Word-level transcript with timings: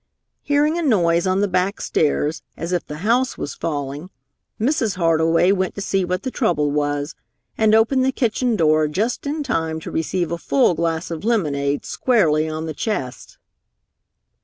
Hearing 0.41 0.79
a 0.79 0.81
noise 0.81 1.27
on 1.27 1.41
the 1.41 1.47
back 1.47 1.79
stairs, 1.79 2.41
as 2.57 2.71
if 2.73 2.83
the 2.83 2.97
house 3.05 3.37
was 3.37 3.53
falling, 3.53 4.09
Mrs. 4.59 4.95
Hardway 4.95 5.51
went 5.51 5.75
to 5.75 5.81
see 5.81 6.03
what 6.03 6.23
the 6.23 6.31
trouble 6.31 6.71
was, 6.71 7.13
and 7.55 7.75
opened 7.75 8.03
the 8.03 8.11
kitchen 8.11 8.55
door 8.55 8.87
just 8.87 9.27
in 9.27 9.43
time 9.43 9.79
to 9.81 9.91
receive 9.91 10.31
a 10.31 10.39
full 10.39 10.73
glass 10.73 11.11
of 11.11 11.23
lemonade 11.23 11.85
squarely 11.85 12.49
on 12.49 12.65
the 12.65 12.73
chest. 12.73 13.37